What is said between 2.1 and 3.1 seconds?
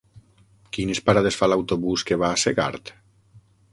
que va a Segart?